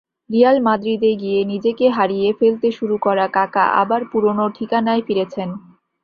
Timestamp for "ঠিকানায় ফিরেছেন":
4.57-5.49